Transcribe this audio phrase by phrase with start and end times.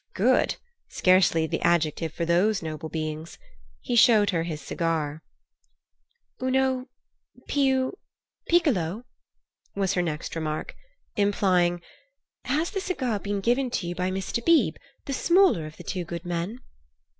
[0.15, 0.55] Good?
[0.89, 3.37] Scarcely the adjective for those noble beings!
[3.81, 5.21] He showed her his cigar.
[6.41, 9.03] "Uno—piu—piccolo,"
[9.75, 10.73] was her next remark,
[11.15, 11.83] implying
[12.45, 14.43] "Has the cigar been given to you by Mr.
[14.43, 16.61] Beebe, the smaller of the two good men?"